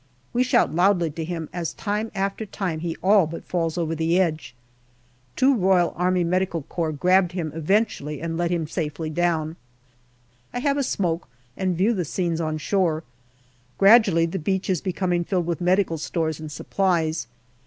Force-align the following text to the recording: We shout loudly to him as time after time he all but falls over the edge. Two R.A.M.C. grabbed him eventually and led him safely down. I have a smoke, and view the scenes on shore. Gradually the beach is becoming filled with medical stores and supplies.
We 0.33 0.41
shout 0.41 0.73
loudly 0.73 1.11
to 1.11 1.23
him 1.23 1.47
as 1.53 1.73
time 1.73 2.09
after 2.15 2.43
time 2.43 2.79
he 2.79 2.97
all 3.03 3.27
but 3.27 3.45
falls 3.45 3.77
over 3.77 3.93
the 3.93 4.19
edge. 4.19 4.55
Two 5.35 5.53
R.A.M.C. 5.69 6.93
grabbed 6.99 7.33
him 7.33 7.51
eventually 7.53 8.19
and 8.19 8.35
led 8.35 8.49
him 8.49 8.65
safely 8.65 9.11
down. 9.11 9.57
I 10.55 10.59
have 10.61 10.77
a 10.77 10.81
smoke, 10.81 11.27
and 11.55 11.77
view 11.77 11.93
the 11.93 12.03
scenes 12.03 12.41
on 12.41 12.57
shore. 12.57 13.03
Gradually 13.77 14.25
the 14.25 14.39
beach 14.39 14.71
is 14.71 14.81
becoming 14.81 15.23
filled 15.23 15.45
with 15.45 15.61
medical 15.61 15.99
stores 15.99 16.39
and 16.39 16.51
supplies. 16.51 17.27